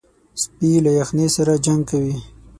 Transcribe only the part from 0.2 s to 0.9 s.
سپي